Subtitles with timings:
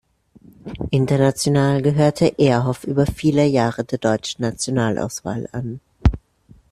[0.91, 5.79] International gehörte Ehrhoff über viele Jahre der deutschen Nationalauswahl an.